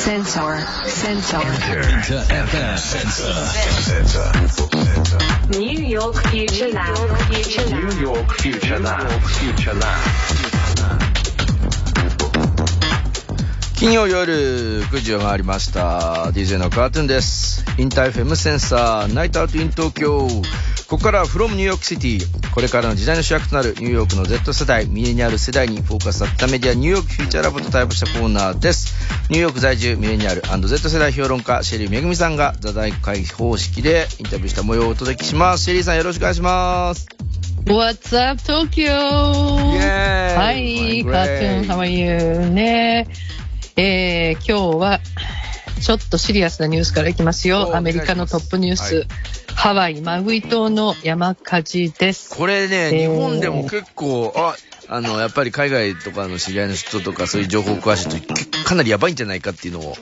[0.00, 0.56] Sensor.
[0.88, 1.36] Sensor.
[1.36, 3.36] InterFM Sensor.
[5.58, 6.96] New York Future Lab.
[7.28, 7.84] Future Lab.
[7.84, 9.06] New York Future Lab.
[9.38, 10.00] Future Lab.
[13.76, 20.28] 金曜夜9時を回りました DJ のカートゥーンですインターフェムセンサーナイトアウトイン東京
[20.90, 28.92] ここからは from ニューヨークシティこれからの時代の主役となるニューヨークの Z 世代ミレニアル世代にフォーカスさせたメディア New York Future Lab とタイアップしたコーナーです。
[29.28, 35.64] ニューヨーク在住ミレニアル &Z 世代評論家シェリーめぐみさんが座談会方式でインタビューした模様をお届けします。
[35.66, 37.06] シェリーさんよろしくお願いします。
[37.66, 38.90] What's up, Tokyo?
[38.90, 42.50] はい、カートゥーン、How are you?
[42.50, 43.06] ね。
[43.76, 45.00] えー、今日は、
[45.80, 47.76] ちょっとシリアスなニュースからいきますおよ。
[47.76, 48.94] アメリカのトップニュース。
[48.96, 49.08] はい
[49.60, 52.34] ハワイ・マウイ島の山火事です。
[52.34, 54.56] これね、えー日本でも結構、あ、
[54.88, 59.96] あの、やっぱり海外とかの知り合いの人とかそういう情報詳しいと、けかなりやばいんじゃないかっていうのを、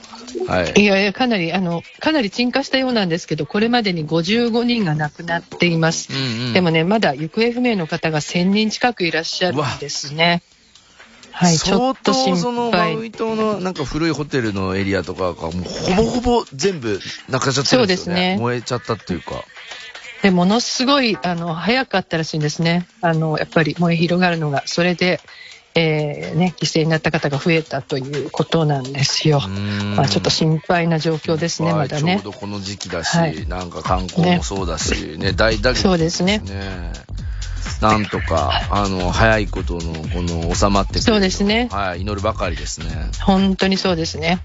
[0.47, 0.81] はい。
[0.81, 6.07] いやいや、かなり、あの、かなり鎮火したようなんですけど、これまでに55人が亡くなっています。
[6.13, 10.41] うんうんでもね、まだ行方不明の方が1000人近くいらっしゃるんですね。
[11.31, 13.07] はい、ちょ相っと心当そのマウ配。
[13.07, 16.99] イ島のなんか古いホテルのエリアとかがもうほぼほぼ全部
[17.29, 18.35] なくなっちゃってるんですよね。
[18.35, 19.43] ね燃えちゃったっていうか。
[20.21, 22.87] で、ものすごい、あの、早かったらしいんですね。
[23.01, 24.63] あの、やっぱり燃え広がるのが。
[24.65, 25.21] それで、
[25.75, 29.39] えー、ね、犠牲になった方が増えたということなんですよ。
[29.95, 32.33] まあ、ちょっと心配な状況ですね、はいまだねちょう。
[32.33, 36.41] どこの時期だし、はいなんか観光もそうだし、ね、大打撃そうですね
[37.81, 42.87] なんとか、あの、早いことの、この、収まってそうですねはい、祈るばかりですね。
[43.21, 44.39] 本当にそうですね。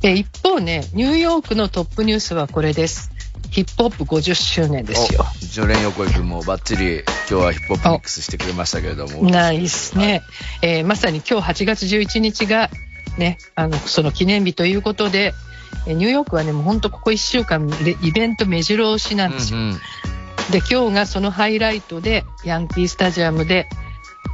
[0.00, 3.10] で、一方ね、ニューヨークのトップニュースはこれです。
[3.50, 5.24] ヒップホップ50周年ですよ。
[5.24, 9.28] おうちの連横井君もバッチリ、今日はヒップホップミックスしてくれましたけれども。
[9.28, 10.22] ナイスね。
[10.62, 12.70] えーまさに今日8月11日が、
[13.18, 15.34] ね、あの、その記念日ということで、
[15.86, 19.58] えーニューヨークはね、もう本当ここ1週間でイベント目白押しなんですよ。
[19.58, 19.80] うんうん
[20.50, 23.68] で、今日がそのハイライトで、ヤンキースタジアムで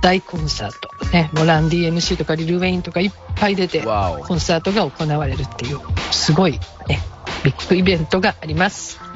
[0.03, 0.89] 大コンサート。
[1.13, 5.79] ね、もうランディ MC とかリル・ウェインとかいっぱい出て、コンサートが行われるっていう、
[6.11, 6.53] すごい
[6.89, 7.01] ね、
[7.45, 9.08] ビッグイベントがあります。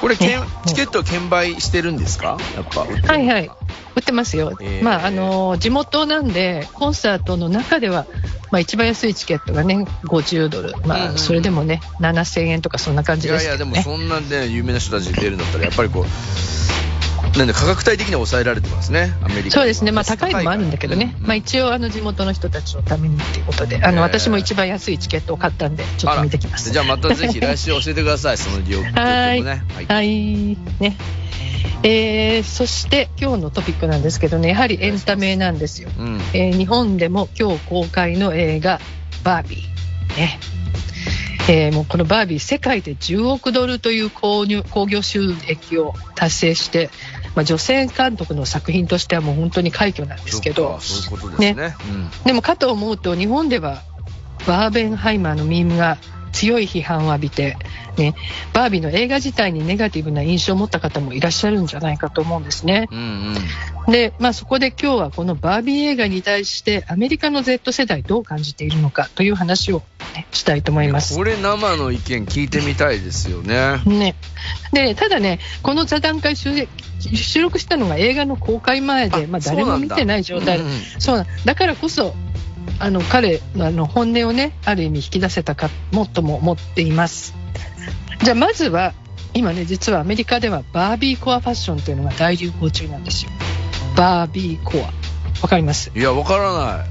[0.00, 2.38] これ、けんねチケット券売してるんですか？
[2.56, 2.80] やっぱ。
[3.12, 3.50] はいはい。
[3.96, 4.56] 売ってますよ。
[4.60, 8.06] えーまあ、あのー地元なんで、コンサートの中では、
[8.50, 10.70] まあ、一番安いチケットがね、50ドル。
[10.70, 13.82] うんうんまあ、それでもね、7000円とかそんな感じいやいや、ですけどね。
[13.82, 16.04] でもそんなね、有名な人たち出るんだったら、やっぱりこう、
[17.36, 19.92] なんで価格帯的には抑えられてますね、アメリカそうですね。
[19.92, 21.14] まあ、高いのもあるんだけどね。
[21.20, 26.70] まあ、一応、あの、地元の人たちのためにっていうことで、あえーの、私も一番安いチケットを買ったんで、ちょっと見てきます。
[26.70, 29.64] じゃあまたぜひ来週教えてください、その利用状況もね。
[29.74, 29.86] はい。
[29.86, 30.56] はい。
[30.80, 30.96] ね。
[31.82, 35.88] えー、そして今日のトピックなんですけどね、やはりエンタメなんですよ。
[35.98, 36.20] うん。
[36.34, 38.80] えー日本でも今日公開の映画、
[39.24, 40.16] バービー。
[40.16, 40.38] ね。
[41.48, 46.90] えーもうこのバービー、世界で10億ドルという購入興行収益を達成して、
[47.34, 50.80] まあ、女性監督の作品としてはもう本当に快挙なんですけど。
[52.24, 53.82] でもかと思うと日本では
[54.46, 55.98] バーベンハイマーのミームが
[56.32, 57.56] 強い批判を浴びて、
[57.96, 58.14] ね、
[58.52, 62.88] バービーの映画自体にネガティブな印象を持った方もいらっしゃるんじゃないかと思うんですね。
[62.90, 62.98] うん。
[62.98, 63.36] うん
[63.86, 63.92] うん。
[63.92, 69.82] で、まあ、そこで今日はこのバービー映画に対してアメリカの Z 世代どう感じているのかという話を、
[70.14, 71.16] ね、したいと思います。
[71.16, 73.78] これ生の意見聞いてみたいですよね。
[73.86, 74.14] ね、
[74.72, 76.68] でただね、この座談会収
[77.00, 82.14] 収録したのが映画の公開前で、あまあ、誰も見てない状態でうんうんそうだからこそ
[82.80, 87.34] あの彼のあの本音をねある意味引き出せたかもっとも思っています。
[88.24, 88.94] じゃあまずは
[89.34, 93.30] 今ね実はアメリカではバービーコアファッションというのが大流行中なんですよ。
[93.96, 94.90] バービーコア。
[95.42, 95.90] わかります？
[95.94, 96.88] いや、わからない。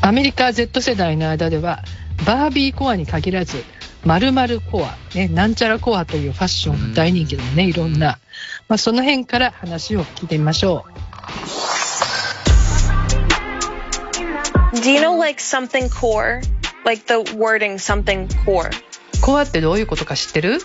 [0.00, 1.82] アメリカ Z 世代の間では
[2.26, 3.64] バービーコアに限らず
[4.04, 8.18] 〇〇コア、ね、なんちゃらコアというファッションが大人気なのね、いろんな。
[8.68, 10.84] まあ、その辺から話を聞いてみましょ
[14.81, 16.41] Do you know like something core?
[16.85, 18.69] Like the wording something core.
[18.69, 19.21] う。
[19.21, 20.59] コアってどういうことか知ってる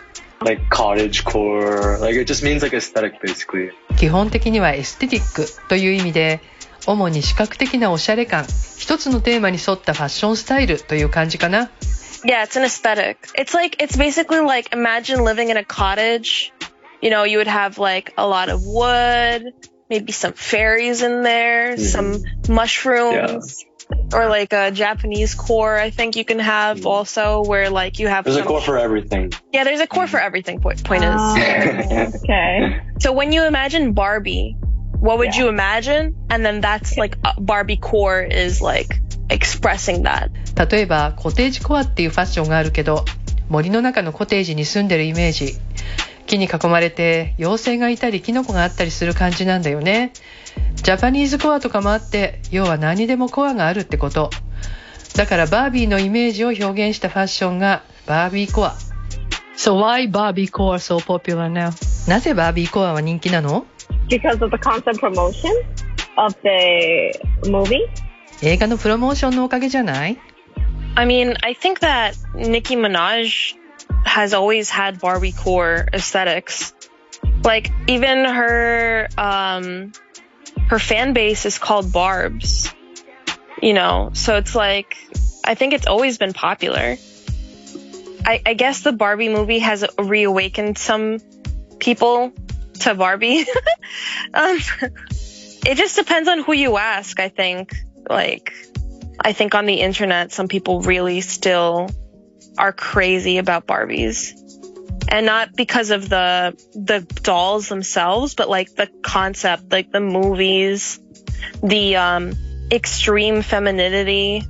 [0.45, 1.99] like cottage core.
[2.01, 3.71] Like it just means like aesthetic basically.
[3.97, 6.41] 基本的にはエステティックという意味で、
[6.87, 8.45] 主に視覚的なおしゃれ感、
[8.79, 11.71] 一つのテーマに沿ったファッションスタイルという感じかな。
[12.25, 13.19] Yeah, it's an aesthetic.
[13.35, 16.53] It's like it's basically like imagine living in a cottage.
[17.01, 19.55] You know, you would have like a lot of wood,
[19.89, 23.65] maybe some fairies in there, some mushrooms.
[24.13, 28.25] Or like a Japanese core, I think you can have also, where like you have
[28.25, 29.33] There's a some- core for everything.
[29.53, 30.61] yeah, there's a core for everything.
[30.61, 31.11] Point, point is,
[32.25, 32.81] Okay.
[33.01, 34.57] so when you imagine Barbie,
[35.01, 36.15] what would you imagine?
[36.29, 39.01] And then that's like uh, Barbie core is like
[39.31, 40.31] expressing that.
[40.71, 43.05] 例えばコテージコアっていうファッションがあるけど
[43.49, 45.55] 森の中のコテージに住んでるイメージ
[46.26, 50.14] 木に囲まれて妖精がいたりキノコがあったりする感じなんだよね。
[50.76, 54.30] ジャパニーズコアとかもあって要は何にでもコアがあるってこと。
[55.16, 58.76] だからバービーのイメージを表現したファッションがバービーコア。
[59.56, 61.72] So why Barbie core so popular now?
[62.10, 63.66] なぜバービーコアは人気なの
[64.10, 65.50] ？Because of the constant promotion
[66.18, 67.88] of the movie.
[68.42, 70.18] 映画のプロモーションのおかげじゃない
[70.96, 73.56] ？I mean, I think that Nicki Minaj
[74.04, 76.74] has always had Barbie core aesthetics.
[77.44, 79.92] Like even her um
[80.70, 82.74] her fan base is called Barbs.
[83.62, 84.98] You know, so it's like
[85.44, 86.98] I think it's always been popular.
[88.26, 91.20] I, I guess the Barbie movie has reawakened some
[91.80, 92.32] people
[92.82, 93.46] to Barbie.
[94.34, 94.58] um,
[95.66, 97.76] it just depends on who you ask, I think.
[98.10, 98.54] Like,
[99.20, 101.90] I think on the internet, some people really still
[102.57, 104.35] are crazy about Barbies.
[105.11, 111.01] And not because of the, the dolls themselves, but like the concept, like the movies,
[111.63, 112.33] the, um,
[112.71, 114.43] extreme femininity,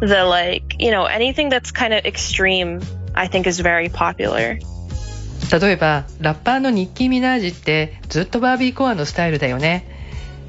[0.00, 2.80] the like, you know, anything that's kind of extreme,
[3.14, 4.58] I think is very popular.
[5.52, 9.86] 例えばラッパーのニッキー・ミナージってずっとバービーコアのスタイルだよね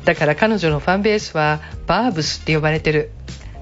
[0.06, 3.12] だから彼女のファンベースはバーブスって呼ばれてる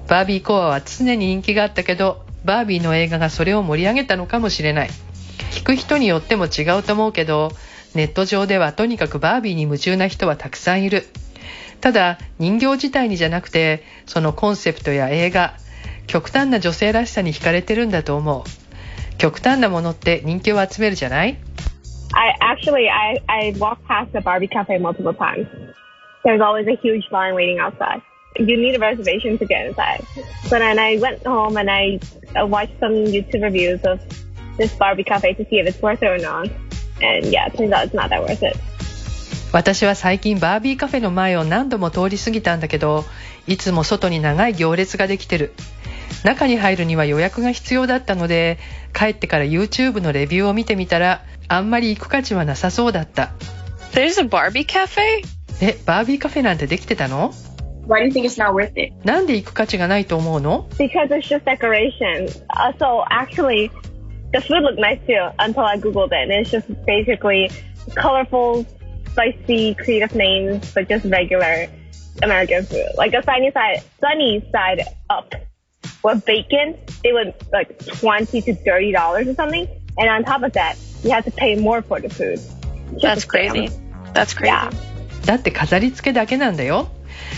[0.08, 4.89] バービーコアは常に人気があったけど バービーの映画がそれを盛り上げたのかもしれない
[5.51, 7.51] 聞く人によっても違うと思うけど
[7.95, 11.05] ネット上ではとにかくバービーに夢中な人はたくさんいる
[11.81, 15.55] ただ人形自体にじゃなくてそのコンセプトや映画
[16.07, 18.43] 極端な女性らしさに惹かれてるんだと思う
[19.17, 21.37] 極端なものって人気を集めるじゃない
[22.13, 25.47] ？I actually I I walked past the Barbie cafe multiple times.
[26.23, 28.01] There's always a huge line waiting outside.
[28.37, 30.05] You need a reservation to get inside.
[30.43, 31.99] So then I went home and I
[32.39, 33.99] uh, watched some YouTube reviews of
[34.57, 36.47] this Barbie cafe to see if it's worth it or not.
[37.01, 38.57] And yeah, it turns out it's not that worth it.
[39.51, 43.03] 私は最近バービーカフェの前を何度も通り過ぎたんだけど
[43.47, 45.53] いつも外に長い行列ができてる
[46.23, 48.59] 中に入るには予約が必要だったので
[48.93, 53.31] 帰ってから YouTube のレビューを見てみたらあんまり行く価値はなさそうだった
[53.93, 55.23] There's a Barbie cafe?
[55.61, 57.33] えバービーカフェなんてできてたの
[57.88, 58.92] Why do you think it's not worth it?
[59.04, 62.26] なんで行く価値がないと思うの Because it's just decoration.
[62.48, 63.70] Uh, so actually,
[64.32, 67.50] the food looked nice too until I googled it, and it's just basically
[67.94, 68.64] colorful,
[69.12, 71.68] spicy, creative names, but just regular
[72.22, 72.86] American food.
[72.96, 75.34] Like a sunny side, sunny side up
[76.02, 80.52] with bacon, they would like twenty to thirty dollars or something, and on top of
[80.54, 82.40] that, you have to pay more for the food.
[82.98, 83.30] Just That's a scam.
[83.30, 83.68] crazy.
[84.14, 84.52] That's crazy.
[84.52, 84.70] Yeah.
[85.26, 86.88] だって飾り付けだけなんだよ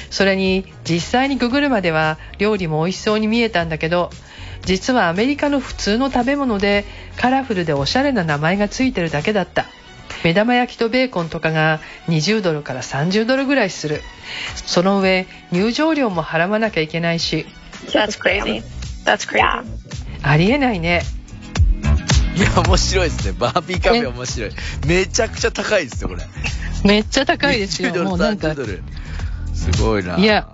[0.09, 4.09] それに実際にググるまでは料理も美味しそうに見えたんだけど
[4.65, 6.85] 実はアメリカの普通の食べ物で
[7.17, 9.65] カラフルでおしゃれな名前がついてるだけだった
[10.23, 14.01] 目玉焼きとベーコンとかが20ドルから30ドルぐらいする
[14.55, 17.45] その上入場料も払わなきゃいけないし
[17.87, 18.61] That's crazy.
[19.03, 19.39] That's crazy.
[19.39, 19.63] Yeah.
[20.21, 21.01] ありえないね
[22.35, 23.35] いや、面白いですね。
[23.37, 24.51] バービーカフェ面白い。
[24.87, 26.23] めちゃくちゃ高いですよ、これ。
[26.85, 28.83] めっちゃ高いですよ20ドル、もうなんか30ドル。
[29.61, 30.17] すごいな。
[30.17, 30.47] いや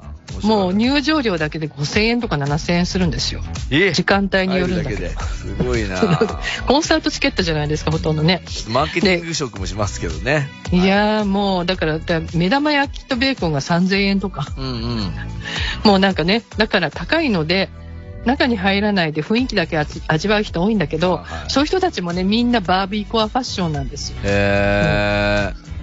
[0.44, 3.42] もう入場料だけで5000円とか7000円するんですよ。
[3.71, 3.92] え？
[3.94, 5.09] 時間帯によるんだけど。
[5.21, 5.98] すごいな。
[6.68, 8.42] コンサートチケットじゃないですかほとんどね。
[8.69, 10.49] マーケティング職もしますけどね。
[10.71, 10.85] い。
[10.85, 14.47] やーもうだからだ目玉焼きとベーコンが3000円とか。
[14.57, 15.14] うんうん。
[15.83, 17.69] もうなんかねだから高いので
[18.26, 21.49] 中に入らないで雰囲気だけ味味わう人多いんだけど、はいはい。
[21.49, 24.18] そういう人たちもねみんなバービーコアファッションなんですよ。
[24.23, 25.77] へー。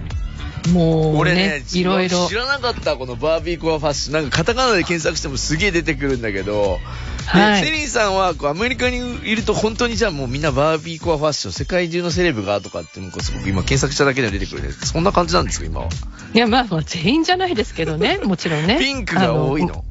[0.69, 4.13] もう俺ねね、いろいろ知らなかった、このバービーコアファッション。
[4.13, 6.79] なんかカタカナで検索してもすげえ出てくるんだけど、
[7.25, 15.89] はいでセリンさんはこうアメリカにいると本当にじゃあもうみんなバービーコアファッション、世界中のセレブがとかってもうすごく今検索しただけで出てくるんですそんな感じなんですか、今は。
[16.33, 19.83] いやまあまあ全員じゃないですけどね もちろんねピンクが多いの。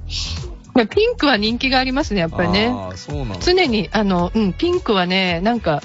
[0.75, 2.73] まあピンクは人気がありますねやっぱりね。
[3.41, 5.83] 常にあの、うん、ピンクはねなんか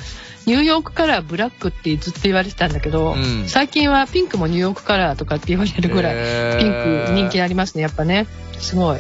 [0.50, 3.48] ニューヨークカラーブラックってずっと言われてたんだけど、うん。
[3.48, 6.72] 最近はピンクもニューヨークカラーとかって言われるぐらいピン
[7.08, 8.25] ク人気ありますねやっぱね。
[8.58, 9.00] すごい。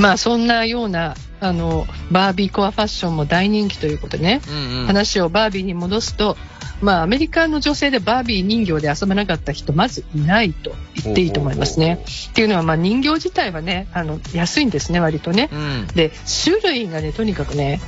[0.00, 4.86] まあそんなようなあのバービーコアファッションも大人気ということでね、うんうん。
[4.86, 6.38] 話をバービーに戻すと
[6.80, 10.72] まあアメリカの女性でバービー人形で遊ばなかった人まずいないと
[11.04, 12.02] 言っていいと思いますね。
[12.30, 15.50] っていうのはまあ人形自体はねあの安いんですね割とね。
[15.52, 15.86] うん。
[15.88, 16.10] で
[16.44, 17.82] 種類がねとにかくね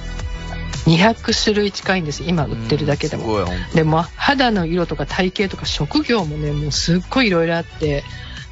[0.87, 2.23] 200種類近いんです。
[2.25, 3.45] 今売ってるだけでも。
[3.75, 8.05] でも肌の色とか体型とか職業もねもうすっごいいろいろあって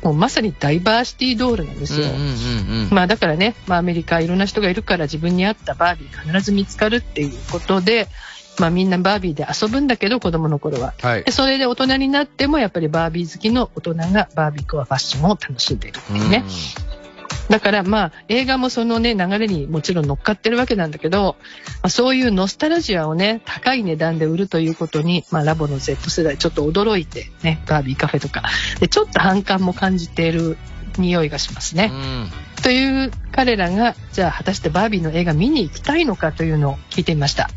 [0.02, 2.26] もうまさにダイバーシティドールなんですよ、うんうんうん
[2.84, 2.88] うん。
[2.90, 8.08] まあだからね、まあアメリカいろんな人がいるから自分に合ったバービー必ず見つかるっていうことで、
[8.58, 10.94] まあみんなバービーで遊ぶんだけど子供の頃は。
[11.00, 11.24] はい。
[11.24, 16.44] でそれで大人になってもやっぱりバービー好きの大人がバービーコアファッションを楽しんでいるっていうね。
[17.48, 21.36] だからまあ映画もそのね流れにもちろん乗っかってるわけなんだけど、
[21.82, 28.42] まあ、そういうノスタルジアをね高い値段で売るということに、まあ、ラボの Z 世代ちょっと驚いてねバービーカフェとか
[28.80, 30.58] でちょっと反感も感じている
[30.98, 31.90] 匂いがしますね。
[31.92, 32.30] うん
[32.62, 37.48] という彼らがじゃあ果たしてバービーの映画見に行きたいのかというのを聞いてみました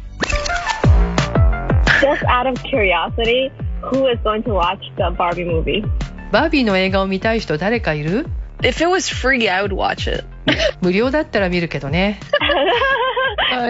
[2.01, 5.83] Just out of curiosity, who is going to watch the Barbie movie?
[6.31, 8.27] バービーの映画を見たい人誰かいる？
[8.62, 10.24] If it was free, I would watch it.
[10.80, 12.20] 無料だったら見るけどね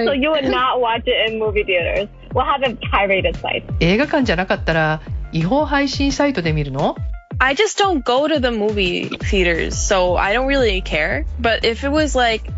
[0.05, 2.09] so you would not watch it in movie theaters.
[2.33, 3.64] We'll have a pirated site.
[3.81, 5.00] 映画館じゃなかったら
[5.33, 6.97] 違法配信サイトで見るの
[7.38, 11.26] I just don't go to the movie theaters, so I don't really care.
[11.40, 12.50] But if it was like,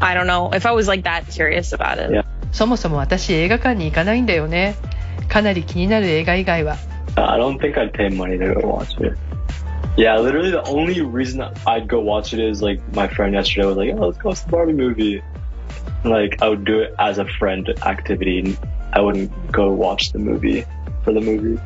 [0.00, 2.12] I don't know, if I was like that curious about it.
[2.12, 2.24] Yeah.
[2.52, 4.74] そもそも私映画館に行かないんだよね
[5.28, 6.76] かなり気になる映画以外は
[7.14, 9.16] I don't think I'd pay money to go watch it.
[9.97, 13.77] Yeah, literally the only reason I'd go watch it is like my friend yesterday was
[13.77, 15.21] like, "Oh, let's go watch the Barbie movie."
[16.03, 18.57] Like I would do it as a friend activity.
[18.91, 20.65] I wouldn't go watch the movie
[21.03, 21.59] for the movie.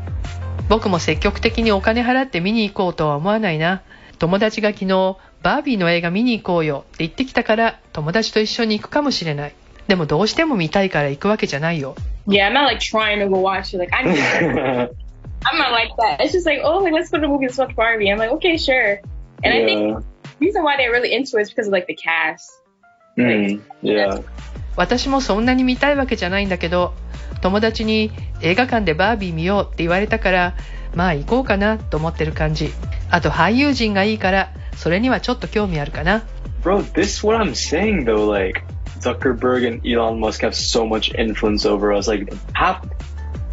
[0.69, 3.81] 僕も積極的にお金払って見に行こうとは思わないな
[4.19, 9.53] 友達が昨日バービーの映画見に行こうよって言ってきたから友達と一緒に行くかもしれない
[9.87, 11.95] でもどうしても見たいから行くわけじゃないよ
[12.27, 13.79] Yeah, I'm not like trying to go watch it.
[13.79, 14.89] Like I need
[15.45, 16.21] I'm not like that.
[16.21, 18.11] It's just like, oh, like let's go to the movie, let's watch Barbie.
[18.11, 19.01] I'm like, okay, sure.
[19.43, 19.99] And I think yeah.
[20.21, 22.51] the reason why they're really into it is because of like the cast.
[23.17, 24.23] Mm, yeah.
[24.75, 26.93] 私もそんなに見たいわけじゃないんだけど
[27.41, 30.55] 友達に映画館でバービー見ようって言われたから
[30.95, 32.71] まあ行こうかなと思ってる感じ
[33.11, 36.23] あと俳優陣がいいからそれにはちょっと興味あるかな
[36.61, 38.29] Bro, this is what I'm saying though.
[38.29, 38.63] Like
[38.99, 42.07] Zuckerberg and Elon Musk have so much influence over us.
[42.07, 42.85] Like half,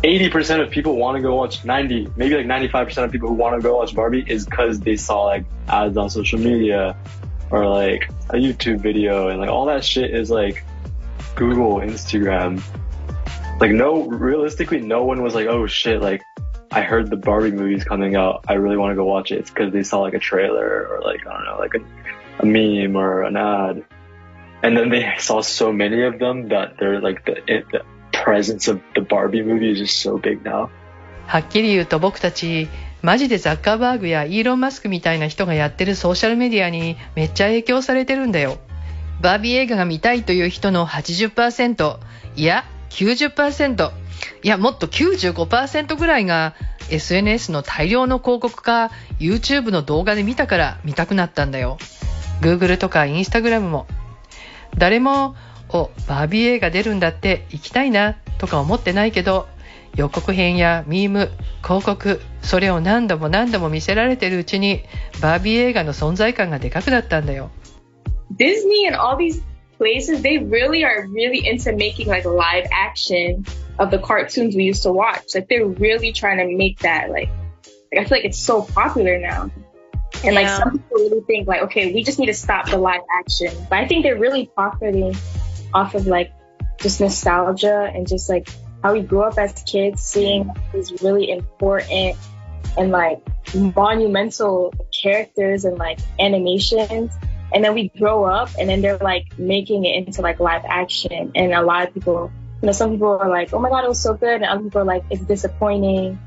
[0.07, 3.57] 80% of people want to go watch 90, maybe like 95% of people who want
[3.57, 6.97] to go watch Barbie is because they saw like ads on social media
[7.51, 10.65] or like a YouTube video and like all that shit is like
[11.35, 12.63] Google, Instagram.
[13.61, 16.23] Like no, realistically, no one was like, oh shit, like
[16.71, 18.45] I heard the Barbie movie's coming out.
[18.47, 19.41] I really want to go watch it.
[19.41, 22.47] It's because they saw like a trailer or like, I don't know, like a, a
[22.47, 23.85] meme or an ad.
[24.63, 27.85] And then they saw so many of them that they're like the, it, the
[28.27, 30.69] presence of the Barbie movie is just so big now.
[31.27, 32.69] はっきり言うと僕たち
[33.03, 38.59] マジでザッカーバーグやイーロン・マスクみたいな人がやってるソーシャルメディアにめっちゃ影響されてるんだよ。
[39.21, 41.99] バービー映画が見たいという人の80%
[42.37, 43.91] いや90%
[44.43, 46.55] いやもっと95%ぐらいが
[46.91, 51.79] SNS の大量の広告か YouTube の動画で見たから見たくなったんだよ。
[52.41, 53.87] Google とか Instagram も。
[54.77, 55.35] 誰も
[55.69, 59.49] おバービー映画出るんだって行きたいなとか思ってないけど
[59.97, 61.31] 予告編やミーム
[61.63, 64.83] 広告それを何度も何度も見せられてるうちに
[65.21, 67.51] バービー映画の存在感がでかくなったんだよ
[68.37, 69.43] Disney and all these
[69.79, 73.45] places, they really are really into making like live action
[73.79, 75.35] of the cartoons we used to watch.
[75.35, 77.31] Like they're really trying to make that like,
[77.93, 79.51] like I feel like it's so popular now.
[80.25, 80.59] And like Yeah.
[80.59, 83.53] some people really think like, okay, we just need to stop the live action.
[83.69, 85.15] But I think they're really profiting
[85.77, 86.33] off of like
[86.79, 88.49] just nostalgia and just like
[88.83, 92.17] how we grew up as kids seeing these really important
[92.79, 93.21] and like
[93.55, 97.13] monumental characters and like animations.
[97.55, 101.33] And then we grow up and then they're like making it into like live action.
[101.35, 102.31] And a lot of people,
[102.61, 104.37] you know, some people are like, oh my God, it was so good.
[104.37, 106.19] And other people are like, it's disappointing.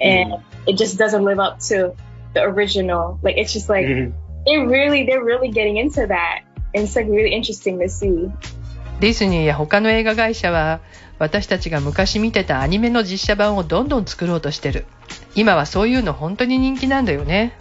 [0.00, 0.34] And
[0.66, 1.94] it just doesn't live up to
[2.34, 3.18] the original.
[3.22, 4.12] Like, it's just like, Mhm.
[4.46, 6.42] it really, they're really getting into that.
[6.74, 8.30] And it's like really interesting to see.
[9.00, 10.80] ディズニーや他の映画会社は
[11.18, 14.86] 私たちが昔見てたアニメの実写版をどんどん作ろうとしてる。
[15.34, 17.52] 今はそういうの本当に人気なんだよね。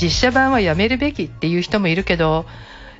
[0.00, 2.46] 実写版はやめるべきっていう人もいるけど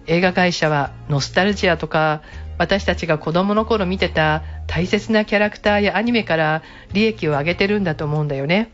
[0.06, 2.22] 映画会社はノスタルジアとか
[2.58, 6.62] 私たちが子供の頃見てた大切なキャラクターやアニメから
[6.92, 8.70] 利益を上げてるんだと思うんだよね。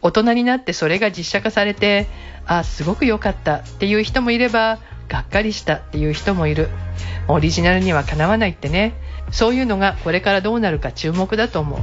[0.00, 2.06] 大人になってそれが実写化されて
[2.46, 6.68] あすごく良かったっていう人もいればがっかりしたっていう人もいる。
[7.28, 8.94] オリジナルにはかなわないってね。
[9.30, 11.80] そういうのがこれからどうなるか注目だと思う。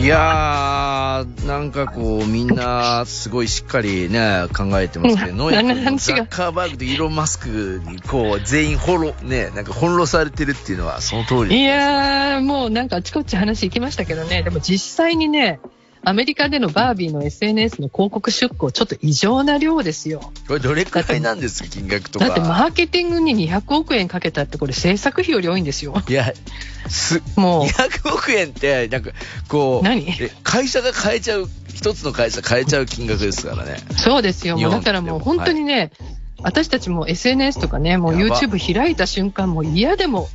[0.00, 15.60] いややー、なんかこう、みんな、すごいしっかりね、考えてますけど、ノイ君もザッカーバーグとイーロン・マスクに、こう、全員ほろ、ね、なんか翻弄されてるっていうのは、その通りいやー、もうなんかあちこち話行きましたけどね、でも実際にね、
[16.02, 20.32] アメリカでのバービーの SNS の広告出稿、ちょっと異常な量ですよ。
[20.48, 22.26] これどれくらいなんですか、金額とか。
[22.26, 25.94] だってマーケティングに200億円かけたって、これ制作費より多いんですよ。
[26.08, 26.32] いや、
[26.88, 27.64] す、もう。
[27.66, 29.10] 200億円って、なんか、
[29.48, 30.06] こう、何？
[30.42, 33.76] 会社が変えちゃう、一つの会社変えちゃう金額ですからね。
[33.96, 34.56] そうですよ。
[34.56, 35.92] もうだからもう本当にね、
[36.42, 40.30] 私たちも SNS とかね、もう YouTube 開いた瞬間、もう嫌でも、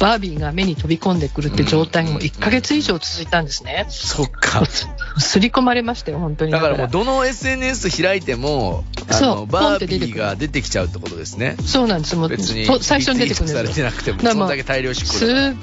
[0.00, 3.84] バービーが目に飛び込んでくるって状態も1ヶ月以上続いたんですね。
[3.90, 4.62] そっか。
[5.20, 6.52] すり込まれましたよ、本当に。
[6.52, 11.56] だからもうどの SNS 開いても、あそうの、バービーが出てきちゃうってことですね。
[11.66, 12.16] そうなんです。
[12.16, 15.54] もう別に、最初に出てくるんですされてなくても、そんだけ大量執行だから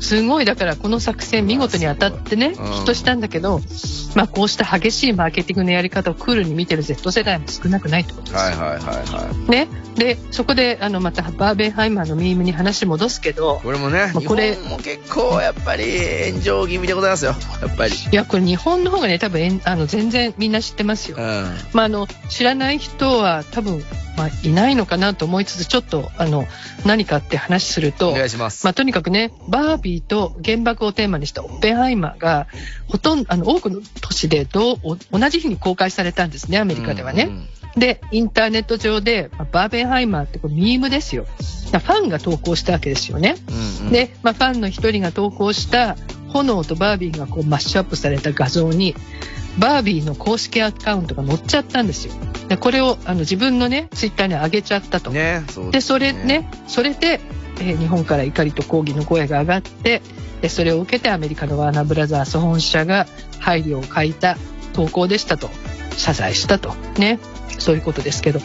[0.00, 3.60] すすごい、だからこの作戦見事に当たってね、ヒうんットしたんだけど、
[4.14, 8.40] まあこうした激しいマーケティングのやり方をクールに見てる Z 世代も少なくないってことですよ。
[8.40, 9.50] はいはいはいはい。
[9.50, 9.68] ね。
[9.96, 15.84] で、そこで、あの、またバーベンハイマーのミームに話戻すけど、これもね、日まあこれ本も結構やっぱり
[16.30, 17.34] 炎上気味でございますよ。
[17.60, 17.94] やっぱり。
[17.94, 21.16] いや、これ日本の方がね、多分あの全然みんな知ってますよ。
[21.18, 21.24] うん。
[21.72, 23.82] まあ、あの、知らない人は多分、
[24.16, 26.46] まあ、いないのかなと思いつつ、ちょっと、あの、
[26.84, 28.64] 何かって話すると、お願いします。
[28.64, 32.46] まあ、とにかくね、バービーと原爆をテーマにしたオッペンハイマーが、
[32.86, 37.24] ほとんど、あの、多くの都市でどうお同じ日に公開されたんですね、アメリカではね。
[37.24, 41.24] うんうんで、インターネット上で、まあバーベンハイマーってこれミームですよ。
[41.70, 43.36] ファンが投稿したわけですよね。
[43.80, 45.96] うんうん、で、まあ、ファンの一人が投稿した
[46.28, 48.96] 炎とバービーがこうマッシュアップされた画像に、
[49.58, 52.14] バービーの公式アカウントが載っちゃったんですよ。
[52.48, 55.10] で、これをあの自分のね、ツイッターに上げちゃったと。
[55.10, 57.20] ね、そうで、それね、それで、
[57.60, 60.02] えー日本から怒りと抗議の声が上がって、
[60.40, 63.06] で、それを受けてアメリカのワーナーブラザース本社が
[63.38, 64.36] 配慮を欠いた
[64.72, 65.50] 投稿でしたと、
[65.96, 66.74] 謝罪したと。
[66.98, 67.18] ね。
[67.58, 68.40] そういうことですけど、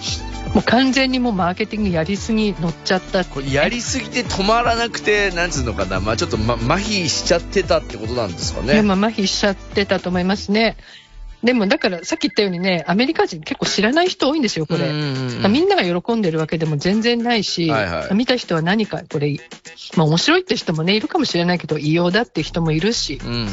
[0.53, 3.23] もう完全にもうマーケティングやりすぎ乗っちゃった。
[3.23, 8.73] これやりすぎて止まらなくて、なんつうのかな、まあちょっと、ま、麻痺しちゃってたってことなんですかね。
[8.73, 10.75] でも麻痺しちゃってたと思いますね。
[11.43, 14.91] でもだからさっき言ったようにね、アメリカ人結構知らない人多いんですよ、これ。
[15.49, 19.37] みんなが喜んでるわけでも全然ないし、はいはい見た人は何かこれ、
[19.95, 23.47] まあ面白いって人もね、いるかもしれないけど、異様だって人もいるし、うんうん。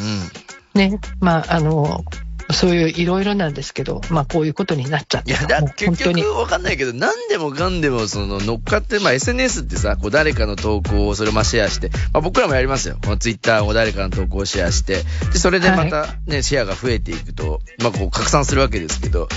[0.75, 2.05] ね、まああの、
[2.51, 5.61] そういういろいろなんですけど、まあこういうことになっちゃっいや、た。
[5.61, 12.99] だ結局わかんないけど、何でもかんでも、その、乗っかって、まあ SNS ってさ、こう誰かの投稿をそれをまあシェアして、まあ僕らもやりますよ。
[13.03, 15.03] この Twitter を誰かの投稿をシェアして、
[15.33, 19.29] で、それでまたね、シェアが増えていくと、まあこう拡散するわけですけど、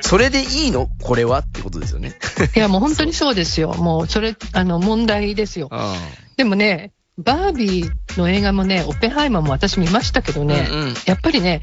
[0.00, 0.88] それでいいの？
[1.02, 2.16] これはってことですよね。
[2.54, 3.74] いやもう本当にそうですよ。
[3.74, 5.68] もうそれ、あの問題ですよ。
[5.70, 5.96] あ
[6.36, 11.60] でもね、バービーの映画もね、オッペンハイマーも私見ましたけどね、うんうんやっぱりね、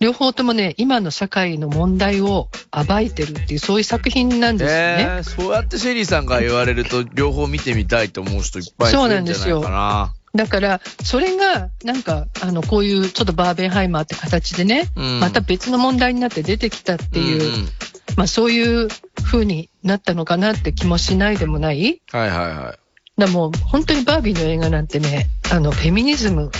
[0.00, 4.96] 両方ともね、今の社会の問題を暴いてるっていう、そういう作品なんですよね。
[5.00, 10.14] えー、そうやってシェリーさんが言われると、両方見てみたいと思う人いっぱいいるんじゃないかな。
[10.34, 17.68] だから、それが、なんか、あの、こういうちょっとバーベンハイマーって形でね、うんまた別の問題になって出てきたっていう、んん
[18.16, 18.88] まあそういう
[19.24, 22.87] 風になったのかなって気もしないでもないはいはいはい。
[23.18, 26.50] だもう本当にバービーの映画なんてね、あの、フェミニズム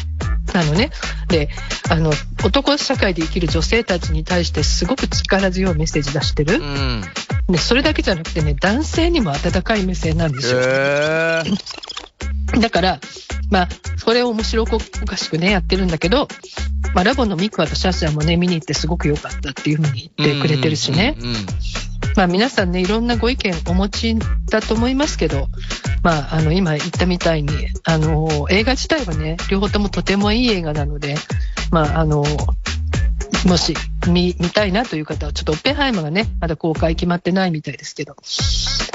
[0.53, 0.90] なのね。
[1.29, 1.49] で、
[1.88, 2.12] あの、
[2.44, 6.57] 男社会で生きる女性たちに対してすごく力強いメッセージ出してる。
[6.57, 7.03] うん。
[7.49, 10.61] で、それだけじゃなくてね、男性にも温かい目線なんですよ。
[10.61, 13.01] えー、だから、
[13.51, 16.29] まあ、それを面白おかしくね、やってるんだけど、
[16.94, 21.16] まあ、ラボのミクワとシャッシャもね、見に行ってすごく良かったっていうふうに言ってくれてるしね。
[21.18, 21.47] うんうんうん
[22.18, 24.16] まあ皆さんね、いろんなご意見お持ち
[24.51, 25.47] だと思いますけど、
[26.02, 27.50] まああの今言ったみたいに、
[27.84, 31.16] あの映画自体はね、両方ともとてもいい映画なので、
[31.70, 32.24] まああの、
[33.46, 33.74] もし
[34.06, 38.16] 見見たいなという方は、ちょっとオッペンハイマーがね、まだ公開決まってないみたいですけど、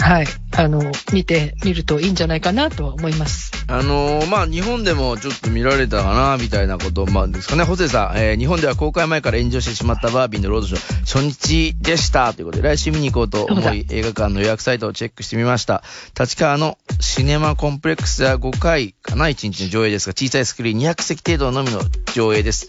[0.04, 0.26] はい、
[0.58, 0.82] あの、
[1.14, 3.54] 見てみるといいんじゃないかなとは思います。
[3.70, 7.64] あのーまあ、日本でもちょっと見られたかな、みたいなこと、まあ、ですかね。
[7.64, 12.34] ホセさん、えー日本では公開前から炎上してしまったバービーのロードショー、初日でした。
[12.34, 15.84] ということで、来週見に行こうと思い、映画館の予約サイトをチェックしてみました。
[16.20, 21.80] 立川のシネマコンプレックスでは5回かな、1日の上映ですが、小さいスクリーン200席程度のみの
[22.14, 22.68] 上映です。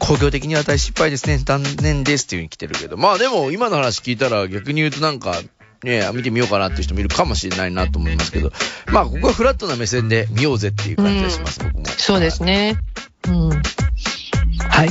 [0.00, 1.38] 工業的には大失敗ですね。
[1.38, 2.96] 残念ですっていう風に来てるけど。
[2.96, 5.34] まあでも、今の話聞いたら逆に言うとなんか、
[5.84, 8.52] ね見てみようかなっていう人もいるかもしれないなと思いますけど。
[8.88, 11.84] まあ、ここはフラットな目線で見ようぜっていう感じがします、僕も。
[11.86, 12.76] そうですね。
[13.28, 13.48] うん。
[13.50, 14.88] はい。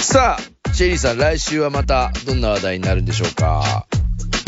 [0.00, 3.86] さあ、シェリーさん、来週はまたどんな話題になるんでしょうか？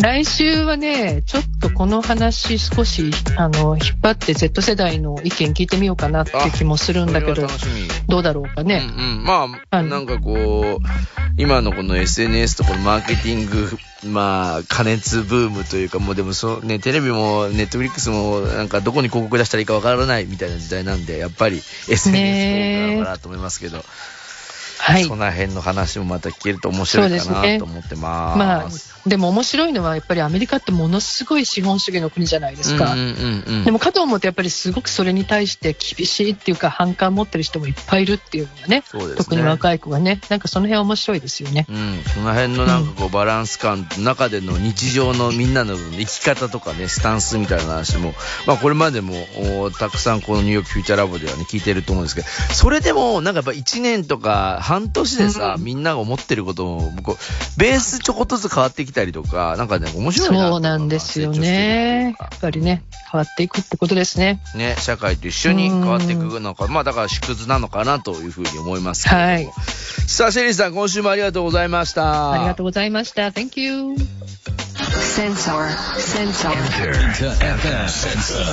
[0.03, 7.47] 来週はね、ちょっとこの話少し、あの、引っ張って Z 世代の意見聞いてみようかなって気もするんだけど。
[8.09, 8.83] どうだろうかね。
[8.97, 10.87] うんうん、まあ、あのなんかこう、
[11.37, 23.85] 今のこの SNS とこのマーケティング、まあ、加熱ブームというか、もうでもそう、ね、テレビも、ネットフリックスも、なんかどこに広告出したらいいかわからないみたいな時代なんで、やっぱり SNS なのかなと思いますけど、
[24.81, 25.05] はい。
[25.05, 28.39] その辺の話もまた聞けると面白いかなと思ってます。
[28.39, 28.71] まあ、
[29.07, 32.93] でも面白いのは、やっぱりアメリカってものすごい資本主義の国じゃないですか。
[32.93, 33.65] うんうんうんうん。
[33.65, 38.85] でもかと思うとやっぱりすごくそれに対して厳しいっていうか反感持ってる人もいっぱいいるっていうのがねね。
[39.17, 40.21] 特に若い子がね。
[40.31, 41.67] なんかその辺は面白いですよね。
[41.69, 48.15] うん、その辺のなんかこうバランス感の中での日常のみんなの生き方とかね、スタンスみたいな話も、
[48.47, 49.15] まあこれまでも
[49.63, 62.17] おたくさんこのニューヨークフューチャーラボではね、聞いてると思うんですけど、それでもなんかやっぱ1年とか半年でさ、みんなが思ってることも、こう、ベースちょこっとずつ変わってきたりとか、なんかね、面白いなそうなんですよね。
[62.19, 64.41] やっぱりね変わっていくってことですね。
[64.55, 69.33] ね、社会と一緒に変わっていくのか、まあだから縮図なのかなというふうに思いますけれども。
[69.33, 69.49] はい。
[70.07, 72.33] さあ、シェリーさん、今週もありがとうございました。
[72.33, 73.29] ありがとうございました。
[73.29, 73.97] Thank you.
[75.11, 75.69] Sensor.
[75.99, 76.51] Sensor.
[76.51, 78.45] Inter FM Sensor.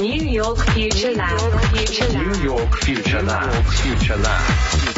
[0.00, 1.38] New York Future Lab.
[1.72, 2.36] Future Lab.
[2.36, 3.50] New York Future Lab.
[3.66, 4.91] Future Lab.